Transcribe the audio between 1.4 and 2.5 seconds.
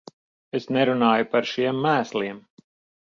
šiem mēsliem.